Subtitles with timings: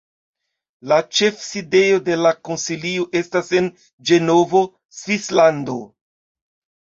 [0.91, 3.69] La ĉefsidejo de la Konsilio estas en
[4.13, 4.63] Ĝenevo,
[5.01, 5.77] Svislando.